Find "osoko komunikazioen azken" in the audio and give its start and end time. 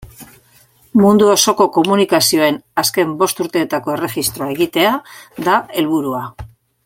1.33-3.13